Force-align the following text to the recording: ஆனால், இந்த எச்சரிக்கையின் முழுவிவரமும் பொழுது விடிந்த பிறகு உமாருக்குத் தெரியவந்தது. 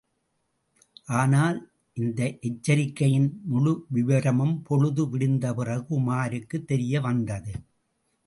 ஆனால், 1.15 1.57
இந்த 1.97 2.37
எச்சரிக்கையின் 2.41 3.41
முழுவிவரமும் 3.53 4.55
பொழுது 4.63 5.03
விடிந்த 5.07 5.53
பிறகு 5.53 5.99
உமாருக்குத் 5.99 6.67
தெரியவந்தது. 6.67 7.53